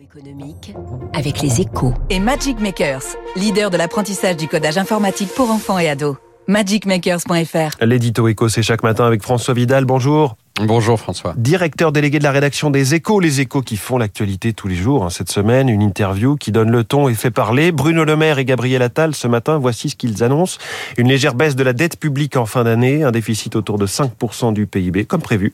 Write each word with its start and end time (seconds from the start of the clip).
économique 0.00 0.74
avec 1.12 1.40
les 1.42 1.60
échos. 1.60 1.94
Et 2.10 2.20
Magic 2.20 2.60
Makers, 2.60 3.02
leader 3.36 3.70
de 3.70 3.76
l'apprentissage 3.76 4.36
du 4.36 4.48
codage 4.48 4.78
informatique 4.78 5.28
pour 5.34 5.50
enfants 5.50 5.78
et 5.78 5.88
ados. 5.88 6.16
magicmakers.fr. 6.48 7.84
L'édito 7.84 8.28
éco, 8.28 8.48
c'est 8.48 8.62
chaque 8.62 8.82
matin 8.82 9.06
avec 9.06 9.22
François 9.22 9.54
Vidal. 9.54 9.84
Bonjour. 9.84 10.36
Bonjour 10.62 10.98
François. 10.98 11.34
Directeur 11.36 11.92
délégué 11.92 12.18
de 12.18 12.24
la 12.24 12.32
rédaction 12.32 12.70
des 12.70 12.94
Échos, 12.94 13.20
les 13.20 13.42
Échos 13.42 13.60
qui 13.60 13.76
font 13.76 13.98
l'actualité 13.98 14.54
tous 14.54 14.68
les 14.68 14.74
jours. 14.74 15.04
Hein, 15.04 15.10
cette 15.10 15.30
semaine, 15.30 15.68
une 15.68 15.82
interview 15.82 16.36
qui 16.36 16.50
donne 16.50 16.70
le 16.70 16.82
ton 16.82 17.10
et 17.10 17.14
fait 17.14 17.30
parler. 17.30 17.72
Bruno 17.72 18.04
Le 18.04 18.16
Maire 18.16 18.38
et 18.38 18.46
Gabriel 18.46 18.80
Attal 18.80 19.14
ce 19.14 19.28
matin, 19.28 19.58
voici 19.58 19.90
ce 19.90 19.96
qu'ils 19.96 20.24
annoncent. 20.24 20.58
Une 20.96 21.08
légère 21.08 21.34
baisse 21.34 21.56
de 21.56 21.62
la 21.62 21.74
dette 21.74 22.00
publique 22.00 22.36
en 22.36 22.46
fin 22.46 22.64
d'année, 22.64 23.04
un 23.04 23.10
déficit 23.10 23.54
autour 23.54 23.76
de 23.76 23.86
5% 23.86 24.54
du 24.54 24.66
PIB, 24.66 25.04
comme 25.04 25.20
prévu. 25.20 25.52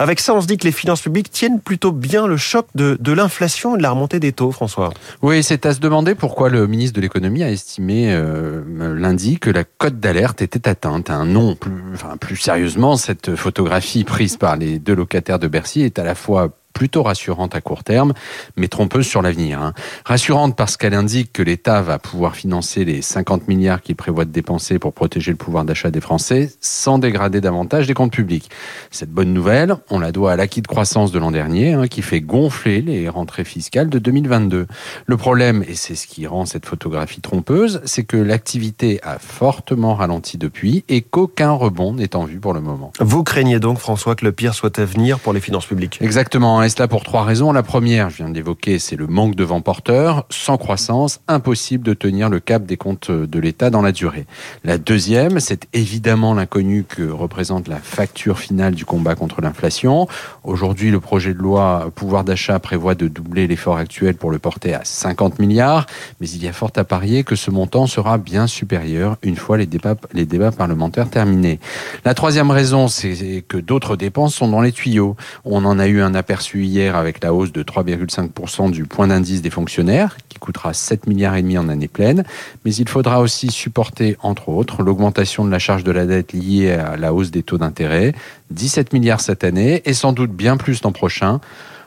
Avec 0.00 0.18
ça, 0.18 0.34
on 0.34 0.40
se 0.40 0.48
dit 0.48 0.56
que 0.56 0.64
les 0.64 0.72
finances 0.72 1.02
publiques 1.02 1.30
tiennent 1.30 1.60
plutôt 1.60 1.92
bien 1.92 2.26
le 2.26 2.36
choc 2.36 2.66
de, 2.74 2.96
de 2.98 3.12
l'inflation 3.12 3.76
et 3.76 3.78
de 3.78 3.82
la 3.84 3.90
remontée 3.92 4.18
des 4.18 4.32
taux, 4.32 4.50
François. 4.50 4.92
Oui, 5.22 5.44
c'est 5.44 5.66
à 5.66 5.72
se 5.72 5.78
demander 5.78 6.16
pourquoi 6.16 6.48
le 6.48 6.66
ministre 6.66 6.96
de 6.96 7.00
l'économie 7.00 7.44
a 7.44 7.50
estimé 7.50 8.12
euh, 8.12 8.62
lundi 8.96 9.38
que 9.38 9.50
la 9.50 9.62
cote 9.62 10.00
d'alerte 10.00 10.42
était 10.42 10.68
atteinte. 10.68 11.12
Plus, 11.60 11.72
enfin, 11.94 12.16
plus 12.16 12.36
sérieusement, 12.36 12.96
cette 12.96 13.36
photographie 13.36 14.02
prise 14.02 14.31
par 14.36 14.56
les 14.56 14.78
deux 14.78 14.94
locataires 14.94 15.38
de 15.38 15.48
Bercy 15.48 15.82
est 15.82 15.98
à 15.98 16.04
la 16.04 16.14
fois 16.14 16.50
plutôt 16.72 17.02
rassurante 17.02 17.54
à 17.54 17.60
court 17.60 17.84
terme, 17.84 18.12
mais 18.56 18.68
trompeuse 18.68 19.06
sur 19.06 19.22
l'avenir. 19.22 19.60
Hein. 19.60 19.72
Rassurante 20.04 20.56
parce 20.56 20.76
qu'elle 20.76 20.94
indique 20.94 21.32
que 21.32 21.42
l'État 21.42 21.82
va 21.82 21.98
pouvoir 21.98 22.36
financer 22.36 22.84
les 22.84 23.02
50 23.02 23.48
milliards 23.48 23.82
qu'il 23.82 23.96
prévoit 23.96 24.24
de 24.24 24.30
dépenser 24.30 24.78
pour 24.78 24.92
protéger 24.92 25.30
le 25.30 25.36
pouvoir 25.36 25.64
d'achat 25.64 25.90
des 25.90 26.00
Français 26.00 26.52
sans 26.60 26.98
dégrader 26.98 27.40
davantage 27.40 27.86
les 27.86 27.94
comptes 27.94 28.12
publics. 28.12 28.50
Cette 28.90 29.10
bonne 29.10 29.32
nouvelle, 29.32 29.76
on 29.90 29.98
la 29.98 30.12
doit 30.12 30.32
à 30.32 30.36
l'acquis 30.36 30.62
de 30.62 30.66
croissance 30.66 31.12
de 31.12 31.18
l'an 31.18 31.30
dernier, 31.30 31.72
hein, 31.72 31.86
qui 31.86 32.02
fait 32.02 32.20
gonfler 32.20 32.82
les 32.82 33.08
rentrées 33.08 33.44
fiscales 33.44 33.88
de 33.88 33.98
2022. 33.98 34.66
Le 35.06 35.16
problème, 35.16 35.64
et 35.68 35.74
c'est 35.74 35.94
ce 35.94 36.06
qui 36.06 36.26
rend 36.26 36.46
cette 36.46 36.66
photographie 36.66 37.20
trompeuse, 37.20 37.80
c'est 37.84 38.04
que 38.04 38.16
l'activité 38.16 39.00
a 39.02 39.18
fortement 39.18 39.94
ralenti 39.94 40.38
depuis 40.38 40.84
et 40.88 41.02
qu'aucun 41.02 41.52
rebond 41.52 41.94
n'est 41.94 42.16
en 42.16 42.24
vue 42.24 42.40
pour 42.40 42.54
le 42.54 42.60
moment. 42.60 42.92
Vous 43.00 43.22
craignez 43.22 43.60
donc, 43.60 43.78
François, 43.78 44.14
que 44.14 44.24
le 44.24 44.32
pire 44.32 44.54
soit 44.54 44.78
à 44.78 44.84
venir 44.84 45.18
pour 45.18 45.32
les 45.32 45.40
finances 45.40 45.66
publiques? 45.66 45.98
Exactement 46.00 46.61
et 46.64 46.68
cela 46.68 46.86
pour 46.86 47.02
trois 47.02 47.24
raisons. 47.24 47.52
La 47.52 47.62
première, 47.62 48.10
je 48.10 48.18
viens 48.18 48.28
de 48.28 48.34
l'évoquer, 48.34 48.78
c'est 48.78 48.96
le 48.96 49.06
manque 49.06 49.34
de 49.34 49.44
vents 49.44 49.60
porteurs. 49.60 50.26
Sans 50.30 50.58
croissance, 50.58 51.20
impossible 51.26 51.84
de 51.84 51.94
tenir 51.94 52.28
le 52.28 52.40
cap 52.40 52.64
des 52.64 52.76
comptes 52.76 53.10
de 53.10 53.38
l'État 53.38 53.70
dans 53.70 53.82
la 53.82 53.92
durée. 53.92 54.26
La 54.64 54.78
deuxième, 54.78 55.40
c'est 55.40 55.66
évidemment 55.72 56.34
l'inconnu 56.34 56.84
que 56.84 57.02
représente 57.02 57.68
la 57.68 57.78
facture 57.78 58.38
finale 58.38 58.74
du 58.74 58.84
combat 58.84 59.14
contre 59.14 59.40
l'inflation. 59.40 60.06
Aujourd'hui, 60.44 60.90
le 60.90 61.00
projet 61.00 61.34
de 61.34 61.38
loi 61.38 61.90
pouvoir 61.94 62.24
d'achat 62.24 62.58
prévoit 62.58 62.94
de 62.94 63.08
doubler 63.08 63.46
l'effort 63.46 63.78
actuel 63.78 64.14
pour 64.14 64.30
le 64.30 64.38
porter 64.38 64.74
à 64.74 64.82
50 64.84 65.38
milliards, 65.38 65.86
mais 66.20 66.28
il 66.28 66.42
y 66.42 66.48
a 66.48 66.52
fort 66.52 66.72
à 66.76 66.84
parier 66.84 67.24
que 67.24 67.34
ce 67.34 67.50
montant 67.50 67.86
sera 67.86 68.18
bien 68.18 68.46
supérieur 68.46 69.16
une 69.22 69.36
fois 69.36 69.58
les 69.58 69.66
débats, 69.66 69.96
les 70.12 70.26
débats 70.26 70.52
parlementaires 70.52 71.10
terminés. 71.10 71.58
La 72.04 72.14
troisième 72.14 72.50
raison, 72.50 72.88
c'est 72.88 73.44
que 73.46 73.56
d'autres 73.56 73.96
dépenses 73.96 74.34
sont 74.34 74.48
dans 74.48 74.60
les 74.60 74.72
tuyaux. 74.72 75.16
On 75.44 75.64
en 75.64 75.78
a 75.78 75.86
eu 75.86 76.00
un 76.02 76.14
aperçu 76.14 76.51
hier 76.60 76.96
avec 76.96 77.22
la 77.22 77.32
hausse 77.32 77.52
de 77.52 77.62
3,5% 77.62 78.70
du 78.70 78.84
point 78.84 79.06
d'indice 79.06 79.42
des 79.42 79.50
fonctionnaires, 79.50 80.16
qui 80.28 80.38
coûtera 80.38 80.74
7 80.74 81.06
milliards 81.06 81.36
et 81.36 81.42
demi 81.42 81.56
en 81.58 81.68
année 81.68 81.88
pleine. 81.88 82.24
Mais 82.64 82.74
il 82.74 82.88
faudra 82.88 83.20
aussi 83.20 83.50
supporter, 83.50 84.16
entre 84.22 84.48
autres, 84.48 84.82
l'augmentation 84.82 85.44
de 85.44 85.50
la 85.50 85.58
charge 85.58 85.84
de 85.84 85.92
la 85.92 86.06
dette 86.06 86.32
liée 86.32 86.72
à 86.72 86.96
la 86.96 87.14
hausse 87.14 87.30
des 87.30 87.42
taux 87.42 87.58
d'intérêt, 87.58 88.14
17 88.50 88.92
milliards 88.92 89.20
cette 89.20 89.44
année 89.44 89.82
et 89.84 89.94
sans 89.94 90.12
doute 90.12 90.32
bien 90.32 90.56
plus 90.56 90.82
l'an 90.82 90.92
prochain. 90.92 91.40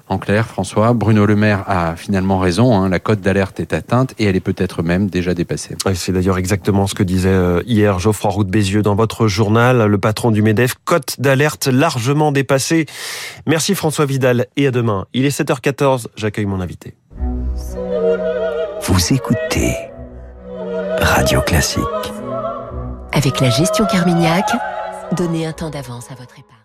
En 0.08 0.20
clair, 0.20 0.46
François, 0.46 0.94
Bruno 0.94 1.26
Le 1.26 1.36
Maire 1.36 1.64
a 1.68 1.96
finalement 1.96 2.38
raison. 2.38 2.76
Hein, 2.76 2.90
la 2.90 3.00
cote 3.00 3.22
d'alerte 3.22 3.60
est 3.60 3.74
atteinte 3.74 4.14
et 4.20 4.26
elle 4.26 4.36
est 4.36 4.42
peut-être 4.42 4.84
même 4.84 5.08
déjà 5.10 5.34
dépassée. 5.34 5.76
c'est 5.96 6.12
d'ailleurs 6.12 6.38
exactement 6.38 6.86
ce 6.86 6.94
que 6.94 7.02
disait 7.02 7.30
euh, 7.30 7.64
hier 7.66 7.98
Geoffroy 7.98 8.30
Roux 8.30 8.44
Bézieux 8.44 8.84
dans 8.84 8.94
votre 8.94 9.28
journal, 9.28 9.86
le 9.86 9.98
patron 9.98 10.30
du 10.30 10.44
MEDEF. 10.44 10.76
Cote 10.86 11.16
d'alerte 11.20 11.66
largement 11.68 12.32
dépassée. 12.32 12.86
Merci 13.48 13.74
François 13.74 14.06
Vidal 14.06 14.46
et 14.58 14.68
à 14.68 14.72
demain. 14.72 15.08
Il 15.14 15.26
est 15.26 15.36
7h14, 15.38 16.08
j'accueille 16.16 16.46
mon 16.46 16.62
invité. 16.62 16.94
Vous 18.84 19.14
écoutez 19.14 19.74
Radio 21.02 21.42
Classique. 21.42 21.84
Avec 23.12 23.40
la 23.40 23.50
gestion 23.50 23.86
Carmignac, 23.86 24.46
donnez 25.14 25.48
un 25.48 25.54
temps 25.54 25.72
d'avance 25.72 26.12
à 26.12 26.16
votre 26.16 26.38
épargne. 26.38 26.65